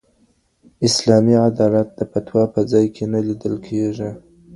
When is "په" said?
2.53-2.59